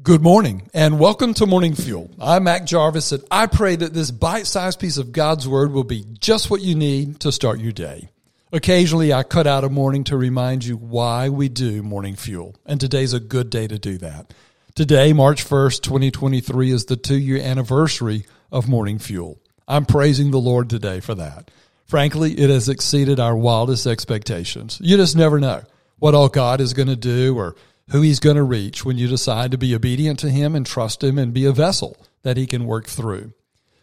Good 0.00 0.22
morning 0.22 0.70
and 0.72 0.98
welcome 0.98 1.34
to 1.34 1.44
Morning 1.44 1.74
Fuel. 1.74 2.10
I'm 2.18 2.44
Mac 2.44 2.64
Jarvis 2.64 3.12
and 3.12 3.22
I 3.30 3.46
pray 3.46 3.76
that 3.76 3.92
this 3.92 4.10
bite 4.10 4.46
sized 4.46 4.80
piece 4.80 4.96
of 4.96 5.12
God's 5.12 5.46
Word 5.46 5.70
will 5.70 5.84
be 5.84 6.06
just 6.18 6.50
what 6.50 6.62
you 6.62 6.74
need 6.74 7.20
to 7.20 7.30
start 7.30 7.60
your 7.60 7.72
day. 7.72 8.08
Occasionally, 8.52 9.12
I 9.12 9.22
cut 9.22 9.46
out 9.46 9.64
a 9.64 9.68
morning 9.68 10.02
to 10.04 10.16
remind 10.16 10.64
you 10.64 10.78
why 10.78 11.28
we 11.28 11.50
do 11.50 11.82
Morning 11.82 12.16
Fuel, 12.16 12.56
and 12.64 12.80
today's 12.80 13.12
a 13.12 13.20
good 13.20 13.50
day 13.50 13.68
to 13.68 13.78
do 13.78 13.98
that. 13.98 14.32
Today, 14.74 15.12
March 15.12 15.44
1st, 15.44 15.82
2023, 15.82 16.70
is 16.70 16.86
the 16.86 16.96
two 16.96 17.18
year 17.18 17.40
anniversary 17.40 18.24
of 18.50 18.70
Morning 18.70 18.98
Fuel. 18.98 19.38
I'm 19.68 19.84
praising 19.84 20.30
the 20.30 20.40
Lord 20.40 20.70
today 20.70 21.00
for 21.00 21.14
that. 21.16 21.50
Frankly, 21.84 22.32
it 22.32 22.48
has 22.48 22.70
exceeded 22.70 23.20
our 23.20 23.36
wildest 23.36 23.86
expectations. 23.86 24.78
You 24.82 24.96
just 24.96 25.16
never 25.16 25.38
know 25.38 25.64
what 25.98 26.14
all 26.14 26.30
God 26.30 26.62
is 26.62 26.72
going 26.72 26.88
to 26.88 26.96
do 26.96 27.36
or 27.36 27.54
who 27.90 28.00
he's 28.02 28.20
going 28.20 28.36
to 28.36 28.42
reach 28.42 28.84
when 28.84 28.98
you 28.98 29.08
decide 29.08 29.50
to 29.50 29.58
be 29.58 29.74
obedient 29.74 30.18
to 30.20 30.30
him 30.30 30.54
and 30.54 30.64
trust 30.64 31.02
him 31.02 31.18
and 31.18 31.34
be 31.34 31.44
a 31.44 31.52
vessel 31.52 31.96
that 32.22 32.36
he 32.36 32.46
can 32.46 32.66
work 32.66 32.86
through. 32.86 33.32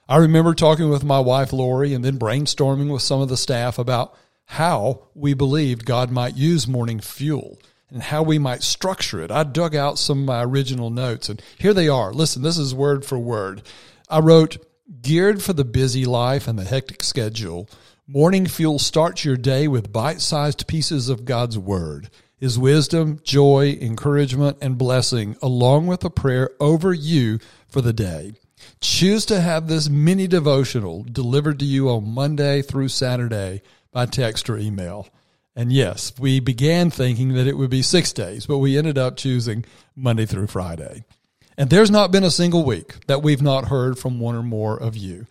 I 0.07 0.17
remember 0.17 0.55
talking 0.55 0.89
with 0.89 1.03
my 1.03 1.19
wife, 1.19 1.53
Lori, 1.53 1.93
and 1.93 2.03
then 2.03 2.17
brainstorming 2.17 2.91
with 2.91 3.03
some 3.03 3.21
of 3.21 3.29
the 3.29 3.37
staff 3.37 3.77
about 3.77 4.15
how 4.45 5.03
we 5.13 5.35
believed 5.35 5.85
God 5.85 6.09
might 6.09 6.35
use 6.35 6.67
morning 6.67 6.99
fuel 6.99 7.59
and 7.91 8.01
how 8.01 8.23
we 8.23 8.39
might 8.39 8.63
structure 8.63 9.21
it. 9.21 9.29
I 9.29 9.43
dug 9.43 9.75
out 9.75 9.99
some 9.99 10.21
of 10.21 10.25
my 10.25 10.43
original 10.43 10.89
notes 10.89 11.29
and 11.29 11.41
here 11.59 11.73
they 11.73 11.87
are. 11.87 12.11
Listen, 12.11 12.41
this 12.41 12.57
is 12.57 12.73
word 12.73 13.05
for 13.05 13.19
word. 13.19 13.61
I 14.09 14.19
wrote, 14.19 14.57
geared 15.01 15.43
for 15.43 15.53
the 15.53 15.65
busy 15.65 16.05
life 16.05 16.47
and 16.47 16.57
the 16.57 16.63
hectic 16.63 17.03
schedule. 17.03 17.69
Morning 18.07 18.47
fuel 18.47 18.79
starts 18.79 19.23
your 19.23 19.37
day 19.37 19.67
with 19.67 19.93
bite 19.93 20.21
sized 20.21 20.65
pieces 20.67 21.09
of 21.09 21.25
God's 21.25 21.59
word 21.59 22.09
is 22.39 22.57
wisdom, 22.57 23.19
joy, 23.23 23.77
encouragement, 23.81 24.57
and 24.61 24.77
blessing, 24.77 25.35
along 25.41 25.87
with 25.87 26.03
a 26.03 26.09
prayer 26.09 26.51
over 26.59 26.93
you 26.93 27.39
for 27.67 27.81
the 27.81 27.93
day. 27.93 28.33
Choose 28.81 29.25
to 29.25 29.41
have 29.41 29.67
this 29.67 29.89
mini 29.89 30.27
devotional 30.27 31.03
delivered 31.03 31.59
to 31.59 31.65
you 31.65 31.89
on 31.89 32.13
Monday 32.13 32.61
through 32.61 32.89
Saturday 32.89 33.61
by 33.91 34.05
text 34.05 34.49
or 34.49 34.57
email. 34.57 35.07
And 35.55 35.73
yes, 35.73 36.13
we 36.17 36.39
began 36.39 36.89
thinking 36.89 37.33
that 37.33 37.47
it 37.47 37.57
would 37.57 37.69
be 37.69 37.81
six 37.81 38.13
days, 38.13 38.45
but 38.45 38.59
we 38.59 38.77
ended 38.77 38.97
up 38.97 39.17
choosing 39.17 39.65
Monday 39.95 40.25
through 40.25 40.47
Friday. 40.47 41.03
And 41.57 41.69
there's 41.69 41.91
not 41.91 42.11
been 42.11 42.23
a 42.23 42.31
single 42.31 42.63
week 42.63 43.05
that 43.07 43.21
we've 43.21 43.41
not 43.41 43.67
heard 43.67 43.99
from 43.99 44.19
one 44.19 44.35
or 44.35 44.43
more 44.43 44.77
of 44.77 44.95
you 44.95 45.25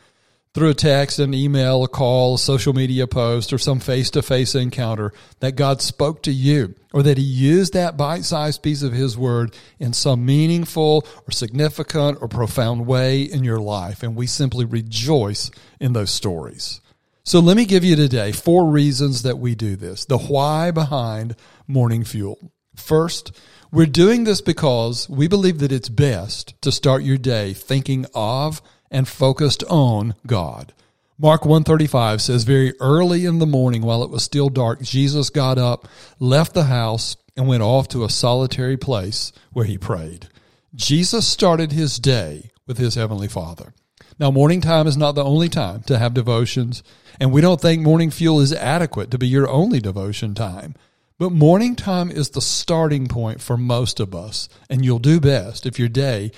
through 0.52 0.70
a 0.70 0.74
text, 0.74 1.18
an 1.18 1.32
email, 1.32 1.84
a 1.84 1.88
call, 1.88 2.34
a 2.34 2.38
social 2.38 2.72
media 2.72 3.06
post, 3.06 3.52
or 3.52 3.58
some 3.58 3.80
face 3.80 4.10
to 4.10 4.22
face 4.22 4.54
encounter 4.54 5.12
that 5.40 5.56
God 5.56 5.80
spoke 5.80 6.22
to 6.24 6.32
you, 6.32 6.74
or 6.98 7.02
that 7.04 7.16
He 7.16 7.22
used 7.22 7.74
that 7.74 7.96
bite 7.96 8.24
sized 8.24 8.60
piece 8.60 8.82
of 8.82 8.92
His 8.92 9.16
Word 9.16 9.54
in 9.78 9.92
some 9.92 10.26
meaningful 10.26 11.06
or 11.28 11.30
significant 11.30 12.18
or 12.20 12.26
profound 12.26 12.86
way 12.86 13.22
in 13.22 13.44
your 13.44 13.60
life. 13.60 14.02
And 14.02 14.16
we 14.16 14.26
simply 14.26 14.64
rejoice 14.64 15.52
in 15.78 15.92
those 15.92 16.10
stories. 16.10 16.80
So 17.22 17.38
let 17.38 17.56
me 17.56 17.66
give 17.66 17.84
you 17.84 17.94
today 17.94 18.32
four 18.32 18.68
reasons 18.68 19.22
that 19.22 19.38
we 19.38 19.54
do 19.54 19.76
this 19.76 20.06
the 20.06 20.18
why 20.18 20.72
behind 20.72 21.36
morning 21.68 22.02
fuel. 22.02 22.50
First, 22.74 23.30
we're 23.70 23.86
doing 23.86 24.24
this 24.24 24.40
because 24.40 25.08
we 25.08 25.28
believe 25.28 25.60
that 25.60 25.70
it's 25.70 25.88
best 25.88 26.60
to 26.62 26.72
start 26.72 27.04
your 27.04 27.18
day 27.18 27.52
thinking 27.52 28.06
of 28.12 28.60
and 28.90 29.06
focused 29.06 29.62
on 29.68 30.16
God. 30.26 30.72
Mark 31.20 31.44
135 31.44 32.22
says 32.22 32.44
very 32.44 32.74
early 32.78 33.24
in 33.24 33.40
the 33.40 33.46
morning 33.46 33.82
while 33.82 34.04
it 34.04 34.10
was 34.10 34.22
still 34.22 34.48
dark 34.48 34.80
Jesus 34.82 35.30
got 35.30 35.58
up, 35.58 35.88
left 36.20 36.54
the 36.54 36.64
house 36.64 37.16
and 37.36 37.48
went 37.48 37.62
off 37.62 37.88
to 37.88 38.04
a 38.04 38.08
solitary 38.08 38.76
place 38.76 39.32
where 39.52 39.64
he 39.64 39.76
prayed. 39.76 40.28
Jesus 40.76 41.26
started 41.26 41.72
his 41.72 41.98
day 41.98 42.52
with 42.68 42.78
his 42.78 42.94
heavenly 42.94 43.26
Father. 43.26 43.74
Now 44.20 44.30
morning 44.30 44.60
time 44.60 44.86
is 44.86 44.96
not 44.96 45.16
the 45.16 45.24
only 45.24 45.48
time 45.48 45.82
to 45.88 45.98
have 45.98 46.14
devotions, 46.14 46.84
and 47.18 47.32
we 47.32 47.40
don't 47.40 47.60
think 47.60 47.82
morning 47.82 48.12
fuel 48.12 48.38
is 48.38 48.52
adequate 48.52 49.10
to 49.10 49.18
be 49.18 49.26
your 49.26 49.48
only 49.48 49.80
devotion 49.80 50.36
time. 50.36 50.76
But 51.18 51.32
morning 51.32 51.74
time 51.74 52.12
is 52.12 52.30
the 52.30 52.40
starting 52.40 53.08
point 53.08 53.40
for 53.40 53.56
most 53.56 53.98
of 53.98 54.14
us, 54.14 54.48
and 54.70 54.84
you'll 54.84 55.00
do 55.00 55.18
best 55.18 55.66
if 55.66 55.80
your 55.80 55.88
day 55.88 56.30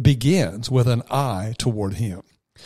begins 0.00 0.70
with 0.70 0.88
an 0.88 1.02
eye 1.10 1.54
toward 1.58 1.94
Him. 1.94 2.22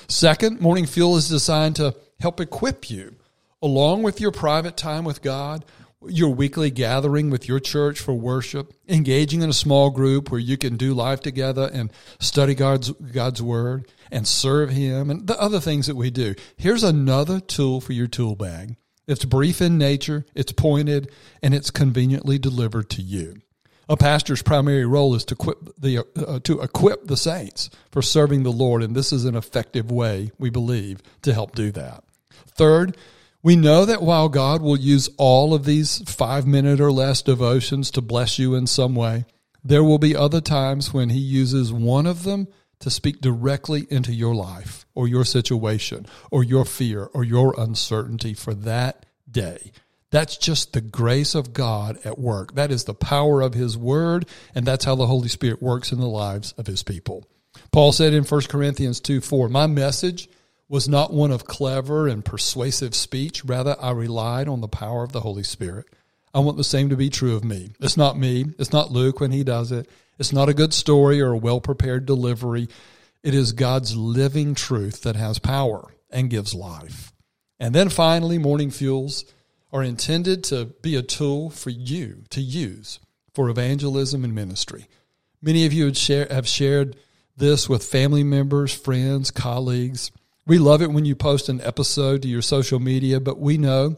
Second, 0.09 0.61
morning 0.61 0.87
fuel 0.87 1.17
is 1.17 1.29
designed 1.29 1.77
to 1.77 1.95
help 2.21 2.41
equip 2.41 2.91
you, 2.91 3.17
along 3.63 4.03
with 4.03 4.21
your 4.21 4.33
private 4.33 4.77
time 4.77 5.05
with 5.05 5.23
God, 5.23 5.65
your 6.07 6.31
weekly 6.31 6.71
gathering 6.71 7.31
with 7.31 7.47
your 7.47 7.61
church 7.61 8.01
for 8.01 8.15
worship, 8.15 8.73
engaging 8.89 9.43
in 9.43 9.51
a 9.51 9.55
small 9.55 9.91
group 9.91 10.31
where 10.31 10.41
you 10.41 10.57
can 10.57 10.77
do 10.77 10.95
life 10.95 11.21
together 11.21 11.69
and 11.73 11.93
study 12.19 12.55
God's, 12.55 12.91
God's 12.91 13.43
Word 13.43 13.91
and 14.11 14.27
serve 14.27 14.71
Him, 14.71 15.11
and 15.11 15.27
the 15.27 15.41
other 15.41 15.61
things 15.61 15.87
that 15.87 15.97
we 15.97 16.11
do. 16.11 16.35
Here's 16.57 16.83
another 16.83 17.39
tool 17.39 17.81
for 17.81 17.93
your 17.93 18.07
tool 18.07 18.35
bag. 18.35 18.77
It's 19.07 19.25
brief 19.25 19.61
in 19.61 19.77
nature, 19.77 20.25
it's 20.35 20.53
pointed, 20.53 21.11
and 21.43 21.55
it's 21.55 21.71
conveniently 21.71 22.39
delivered 22.39 22.89
to 22.91 23.03
you. 23.03 23.43
A 23.91 23.97
pastor's 23.97 24.41
primary 24.41 24.87
role 24.87 25.17
is 25.17 25.25
to 25.27 25.35
equip 25.35 25.77
the 25.77 25.99
uh, 25.99 26.39
to 26.45 26.61
equip 26.61 27.09
the 27.09 27.17
saints 27.17 27.71
for 27.91 28.03
serving 28.03 28.45
the 28.45 28.53
Lord, 28.53 28.85
and 28.85 28.95
this 28.95 29.13
is 29.13 29.25
an 29.25 29.35
effective 29.35 29.91
way 29.91 30.31
we 30.39 30.49
believe 30.49 31.03
to 31.23 31.35
help 31.35 31.57
do 31.57 31.73
that. 31.73 32.05
Third, 32.47 32.97
we 33.43 33.57
know 33.57 33.85
that 33.85 34.01
while 34.01 34.29
God 34.29 34.63
will 34.63 34.79
use 34.79 35.11
all 35.19 35.53
of 35.55 35.65
these 35.65 36.09
five 36.09 36.47
minute 36.47 36.81
or 36.81 36.93
less 36.93 37.21
devotions 37.21 37.91
to 37.91 38.01
bless 38.01 38.39
you 38.39 38.55
in 38.55 38.69
some 38.69 38.95
way, 38.95 39.25
there 39.65 39.83
will 39.83 39.99
be 39.99 40.15
other 40.15 40.41
times 40.41 40.95
when 40.95 41.11
He 41.11 41.19
uses 41.19 41.73
one 41.73 42.07
of 42.07 42.23
them 42.23 42.47
to 42.79 42.91
speak 42.91 43.21
directly 43.21 43.89
into 43.91 44.15
your 44.15 44.37
life 44.37 44.87
or 44.95 45.09
your 45.09 45.25
situation 45.25 46.07
or 46.31 46.45
your 46.45 46.65
fear 46.65 47.11
or 47.13 47.25
your 47.25 47.59
uncertainty 47.59 48.35
for 48.35 48.55
that 48.55 49.05
day. 49.29 49.73
That's 50.11 50.37
just 50.37 50.73
the 50.73 50.81
grace 50.81 51.35
of 51.35 51.53
God 51.53 51.99
at 52.05 52.19
work. 52.19 52.55
That 52.55 52.71
is 52.71 52.85
the 52.85 52.95
power 52.95 53.41
of 53.41 53.55
His 53.55 53.77
Word, 53.77 54.27
and 54.55 54.67
that's 54.67 54.85
how 54.85 54.97
the 54.97 55.07
Holy 55.07 55.29
Spirit 55.29 55.63
works 55.63 55.93
in 55.93 56.01
the 56.01 56.09
lives 56.09 56.53
of 56.59 56.67
His 56.67 56.83
people. 56.83 57.25
Paul 57.73 57.93
said 57.93 58.13
in 58.13 58.25
1 58.25 58.41
Corinthians 58.43 59.01
2 59.01 59.21
4, 59.21 59.49
My 59.49 59.67
message 59.67 60.29
was 60.69 60.89
not 60.89 61.13
one 61.13 61.31
of 61.31 61.47
clever 61.47 62.09
and 62.09 62.25
persuasive 62.25 62.95
speech. 62.95 63.45
Rather, 63.45 63.77
I 63.81 63.91
relied 63.91 64.49
on 64.49 64.61
the 64.61 64.69
power 64.69 65.03
of 65.03 65.13
the 65.13 65.21
Holy 65.21 65.43
Spirit. 65.43 65.87
I 66.33 66.39
want 66.41 66.57
the 66.57 66.65
same 66.65 66.91
to 66.91 66.97
be 66.97 67.11
true 67.11 67.35
of 67.35 67.45
me. 67.45 67.73
It's 67.81 67.97
not 67.97 68.17
me. 68.17 68.47
It's 68.59 68.73
not 68.73 68.93
Luke 68.93 69.19
when 69.19 69.33
he 69.33 69.43
does 69.43 69.73
it. 69.73 69.89
It's 70.19 70.33
not 70.33 70.49
a 70.49 70.55
good 70.55 70.73
story 70.73 71.21
or 71.21 71.33
a 71.33 71.39
well 71.39 71.61
prepared 71.61 72.07
delivery. 72.07 72.69
It 73.23 73.35
is 73.35 73.53
God's 73.53 73.97
living 73.97 74.55
truth 74.55 75.03
that 75.03 75.17
has 75.17 75.39
power 75.39 75.93
and 76.09 76.31
gives 76.31 76.55
life. 76.55 77.13
And 77.59 77.75
then 77.75 77.89
finally, 77.89 78.39
morning 78.39 78.71
fuels 78.71 79.25
are 79.73 79.83
intended 79.83 80.45
to 80.45 80.67
be 80.83 80.97
a 80.97 81.03
tool 81.03 81.51
for 81.51 81.71
you 81.71 82.25
to 82.31 82.41
use 82.41 82.99
for 83.35 83.49
evangelism 83.49 84.25
and 84.25 84.35
ministry. 84.35 84.87
Many 85.41 85.65
of 85.67 85.73
you 85.73 85.87
have 85.87 86.49
shared 86.49 86.97
this 87.37 87.69
with 87.69 87.85
family 87.85 88.25
members, 88.25 88.75
friends, 88.75 89.31
colleagues. 89.31 90.11
We 90.47 90.59
love 90.59 90.83
it 90.83 90.91
when 90.91 91.05
you 91.05 91.15
post 91.15 91.49
an 91.49 91.61
episode 91.63 92.23
to 92.23 92.29
your 92.29 92.43
social 92.43 92.79
media, 92.79 93.21
but 93.21 93.39
we 93.39 93.57
know 93.57 93.97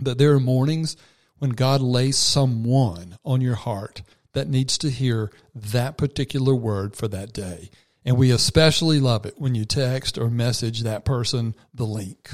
that 0.00 0.18
there 0.18 0.32
are 0.32 0.40
mornings 0.40 0.96
when 1.38 1.50
God 1.50 1.80
lays 1.80 2.16
someone 2.16 3.16
on 3.24 3.40
your 3.40 3.54
heart 3.54 4.02
that 4.34 4.48
needs 4.48 4.78
to 4.78 4.90
hear 4.90 5.30
that 5.54 5.96
particular 5.96 6.54
word 6.54 6.94
for 6.94 7.08
that 7.08 7.32
day. 7.32 7.70
And 8.04 8.16
we 8.16 8.30
especially 8.30 9.00
love 9.00 9.26
it 9.26 9.34
when 9.38 9.54
you 9.54 9.64
text 9.64 10.18
or 10.18 10.30
message 10.30 10.82
that 10.82 11.04
person 11.04 11.54
the 11.74 11.84
link. 11.84 12.30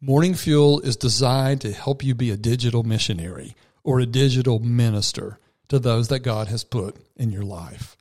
Morning 0.00 0.34
Fuel 0.34 0.80
is 0.80 0.98
designed 0.98 1.62
to 1.62 1.72
help 1.72 2.04
you 2.04 2.14
be 2.14 2.30
a 2.30 2.36
digital 2.36 2.82
missionary 2.82 3.56
or 3.82 3.98
a 3.98 4.04
digital 4.04 4.58
minister 4.58 5.38
to 5.68 5.78
those 5.78 6.08
that 6.08 6.18
God 6.18 6.48
has 6.48 6.64
put 6.64 6.98
in 7.16 7.30
your 7.30 7.44
life. 7.44 7.96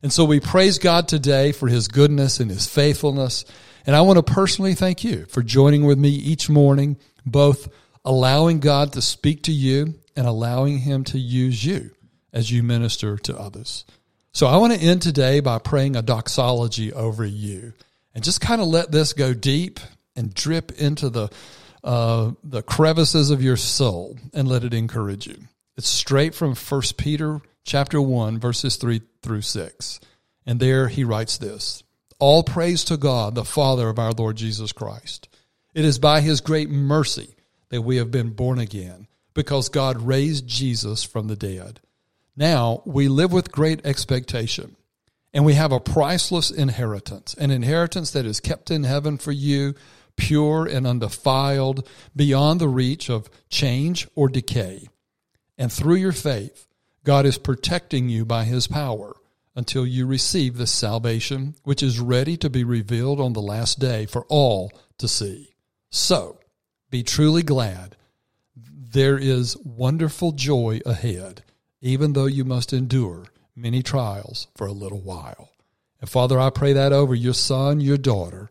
And 0.00 0.12
so 0.12 0.24
we 0.24 0.38
praise 0.38 0.78
God 0.78 1.08
today 1.08 1.50
for 1.50 1.66
his 1.66 1.88
goodness 1.88 2.38
and 2.38 2.52
his 2.52 2.68
faithfulness. 2.68 3.44
And 3.84 3.96
I 3.96 4.02
want 4.02 4.24
to 4.24 4.32
personally 4.32 4.74
thank 4.74 5.02
you 5.02 5.26
for 5.26 5.42
joining 5.42 5.84
with 5.84 5.98
me 5.98 6.10
each 6.10 6.48
morning, 6.48 6.98
both 7.26 7.68
allowing 8.04 8.60
God 8.60 8.92
to 8.92 9.02
speak 9.02 9.42
to 9.42 9.52
you 9.52 9.94
and 10.14 10.28
allowing 10.28 10.78
him 10.78 11.02
to 11.04 11.18
use 11.18 11.64
you 11.64 11.90
as 12.32 12.52
you 12.52 12.62
minister 12.62 13.18
to 13.18 13.36
others. 13.36 13.84
So 14.32 14.46
I 14.46 14.56
want 14.58 14.72
to 14.72 14.80
end 14.80 15.02
today 15.02 15.40
by 15.40 15.58
praying 15.58 15.96
a 15.96 16.02
doxology 16.02 16.92
over 16.92 17.24
you 17.24 17.72
and 18.14 18.22
just 18.22 18.40
kind 18.40 18.60
of 18.60 18.68
let 18.68 18.92
this 18.92 19.14
go 19.14 19.34
deep 19.34 19.80
and 20.20 20.34
drip 20.34 20.70
into 20.72 21.08
the 21.08 21.30
uh, 21.82 22.32
the 22.44 22.62
crevices 22.62 23.30
of 23.30 23.42
your 23.42 23.56
soul 23.56 24.18
and 24.34 24.46
let 24.46 24.64
it 24.64 24.74
encourage 24.74 25.26
you. 25.26 25.38
It's 25.78 25.88
straight 25.88 26.34
from 26.34 26.54
First 26.54 26.98
Peter 26.98 27.40
chapter 27.64 28.02
1 28.02 28.38
verses 28.38 28.76
3 28.76 29.00
through 29.22 29.40
6. 29.40 30.00
And 30.44 30.60
there 30.60 30.88
he 30.88 31.04
writes 31.04 31.38
this. 31.38 31.82
All 32.18 32.42
praise 32.42 32.84
to 32.84 32.98
God, 32.98 33.34
the 33.34 33.46
Father 33.46 33.88
of 33.88 33.98
our 33.98 34.12
Lord 34.12 34.36
Jesus 34.36 34.72
Christ. 34.72 35.28
It 35.74 35.86
is 35.86 35.98
by 35.98 36.20
his 36.20 36.42
great 36.42 36.68
mercy 36.68 37.34
that 37.70 37.80
we 37.80 37.96
have 37.96 38.10
been 38.10 38.30
born 38.30 38.58
again 38.58 39.06
because 39.32 39.70
God 39.70 40.02
raised 40.02 40.46
Jesus 40.46 41.02
from 41.02 41.28
the 41.28 41.36
dead. 41.36 41.80
Now 42.36 42.82
we 42.84 43.08
live 43.08 43.32
with 43.32 43.52
great 43.52 43.86
expectation 43.86 44.76
And 45.32 45.44
we 45.44 45.54
have 45.54 45.72
a 45.72 45.80
priceless 45.80 46.50
inheritance, 46.50 47.34
an 47.34 47.50
inheritance 47.50 48.10
that 48.12 48.26
is 48.26 48.40
kept 48.40 48.70
in 48.70 48.84
heaven 48.84 49.16
for 49.16 49.32
you, 49.32 49.74
pure 50.20 50.66
and 50.66 50.86
undefiled, 50.86 51.88
beyond 52.14 52.60
the 52.60 52.68
reach 52.68 53.08
of 53.08 53.30
change 53.48 54.06
or 54.14 54.28
decay. 54.28 54.86
And 55.56 55.72
through 55.72 55.96
your 55.96 56.12
faith, 56.12 56.68
God 57.04 57.24
is 57.24 57.38
protecting 57.38 58.10
you 58.10 58.26
by 58.26 58.44
his 58.44 58.66
power 58.66 59.16
until 59.56 59.86
you 59.86 60.06
receive 60.06 60.56
this 60.56 60.70
salvation, 60.70 61.54
which 61.64 61.82
is 61.82 61.98
ready 61.98 62.36
to 62.36 62.50
be 62.50 62.62
revealed 62.62 63.18
on 63.18 63.32
the 63.32 63.42
last 63.42 63.80
day 63.80 64.06
for 64.06 64.26
all 64.28 64.70
to 64.98 65.08
see. 65.08 65.54
So, 65.90 66.38
be 66.90 67.02
truly 67.02 67.42
glad. 67.42 67.96
There 68.54 69.18
is 69.18 69.56
wonderful 69.58 70.32
joy 70.32 70.80
ahead, 70.84 71.42
even 71.80 72.12
though 72.12 72.26
you 72.26 72.44
must 72.44 72.72
endure 72.72 73.24
many 73.56 73.82
trials 73.82 74.48
for 74.54 74.66
a 74.66 74.72
little 74.72 75.00
while. 75.00 75.50
And 76.00 76.08
Father, 76.08 76.38
I 76.38 76.50
pray 76.50 76.74
that 76.74 76.92
over 76.92 77.14
your 77.14 77.34
son, 77.34 77.80
your 77.80 77.98
daughter, 77.98 78.50